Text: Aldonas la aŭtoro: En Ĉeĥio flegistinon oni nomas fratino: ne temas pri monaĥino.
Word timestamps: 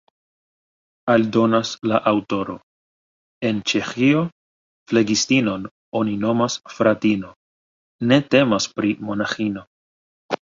Aldonas 1.15 1.71
la 1.91 1.99
aŭtoro: 2.11 2.53
En 3.49 3.59
Ĉeĥio 3.71 4.23
flegistinon 4.91 5.67
oni 5.99 6.15
nomas 6.23 6.55
fratino: 6.77 7.29
ne 8.13 8.19
temas 8.37 8.67
pri 8.79 8.95
monaĥino. 9.11 9.65